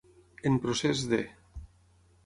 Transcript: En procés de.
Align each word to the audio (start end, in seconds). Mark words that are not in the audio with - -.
En 0.51 0.55
procés 0.63 1.05
de. 1.13 1.21